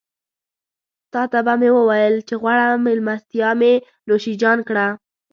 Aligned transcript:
تاته 1.13 1.39
به 1.45 1.53
مې 1.59 1.69
وويل 1.77 2.15
چې 2.27 2.33
غوړه 2.41 2.67
مېلمستيا 2.85 3.49
مې 3.59 3.73
نوشيجان 4.07 4.59
کړه. 4.67 4.87